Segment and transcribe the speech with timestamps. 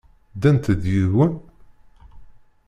[0.33, 1.33] Ddant-d yid-wen?